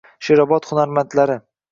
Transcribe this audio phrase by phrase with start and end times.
[0.27, 1.35] Sherobod hunarmandlari